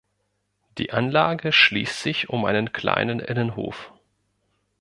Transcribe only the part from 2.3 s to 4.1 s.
einen kleinen Innenhof.